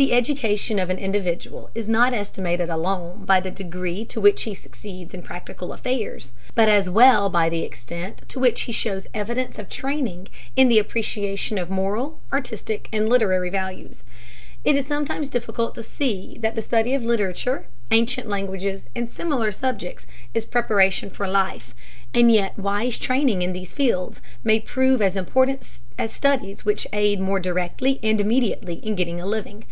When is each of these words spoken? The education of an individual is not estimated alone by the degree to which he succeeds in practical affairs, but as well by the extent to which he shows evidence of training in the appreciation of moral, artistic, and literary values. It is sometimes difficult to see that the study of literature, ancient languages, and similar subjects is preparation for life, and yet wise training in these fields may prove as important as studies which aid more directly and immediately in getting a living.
The 0.00 0.14
education 0.14 0.78
of 0.78 0.88
an 0.88 0.96
individual 0.96 1.68
is 1.74 1.86
not 1.86 2.14
estimated 2.14 2.70
alone 2.70 3.26
by 3.26 3.38
the 3.38 3.50
degree 3.50 4.06
to 4.06 4.18
which 4.18 4.44
he 4.44 4.54
succeeds 4.54 5.12
in 5.12 5.20
practical 5.20 5.74
affairs, 5.74 6.30
but 6.54 6.70
as 6.70 6.88
well 6.88 7.28
by 7.28 7.50
the 7.50 7.62
extent 7.64 8.22
to 8.28 8.38
which 8.40 8.62
he 8.62 8.72
shows 8.72 9.06
evidence 9.12 9.58
of 9.58 9.68
training 9.68 10.28
in 10.56 10.68
the 10.70 10.78
appreciation 10.78 11.58
of 11.58 11.68
moral, 11.68 12.18
artistic, 12.32 12.88
and 12.90 13.10
literary 13.10 13.50
values. 13.50 14.04
It 14.64 14.74
is 14.74 14.86
sometimes 14.86 15.28
difficult 15.28 15.74
to 15.74 15.82
see 15.82 16.38
that 16.40 16.54
the 16.54 16.62
study 16.62 16.94
of 16.94 17.02
literature, 17.02 17.66
ancient 17.90 18.26
languages, 18.26 18.86
and 18.96 19.10
similar 19.10 19.52
subjects 19.52 20.06
is 20.32 20.44
preparation 20.46 21.10
for 21.10 21.28
life, 21.28 21.74
and 22.12 22.30
yet 22.32 22.58
wise 22.58 22.98
training 22.98 23.42
in 23.42 23.52
these 23.52 23.72
fields 23.72 24.20
may 24.44 24.60
prove 24.60 25.00
as 25.00 25.14
important 25.16 25.62
as 25.96 26.12
studies 26.12 26.64
which 26.64 26.86
aid 26.92 27.20
more 27.20 27.38
directly 27.40 28.00
and 28.02 28.20
immediately 28.20 28.74
in 28.76 28.94
getting 28.94 29.20
a 29.20 29.26
living. 29.26 29.64